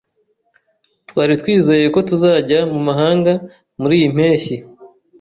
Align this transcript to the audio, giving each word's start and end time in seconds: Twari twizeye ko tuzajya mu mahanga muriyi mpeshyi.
Twari 1.09 1.33
twizeye 1.41 1.85
ko 1.93 1.99
tuzajya 2.09 2.59
mu 2.73 2.79
mahanga 2.87 3.31
muriyi 3.79 4.07
mpeshyi. 4.15 4.55